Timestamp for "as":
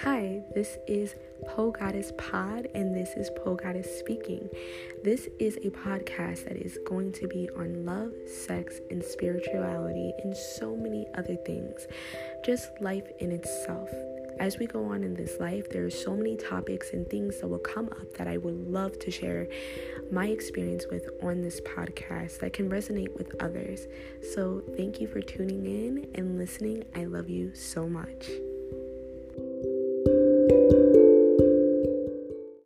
14.40-14.58